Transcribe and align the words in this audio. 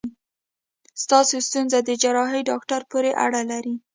ستاسو 1.03 1.35
ستونزه 1.47 1.79
د 1.83 1.89
جراحي 2.01 2.41
داکټر 2.51 2.81
پورې 2.91 3.11
اړه 3.25 3.41
لري. 3.51 3.75